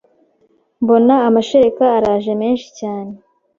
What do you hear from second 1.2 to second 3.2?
amashereka araje menshi cyane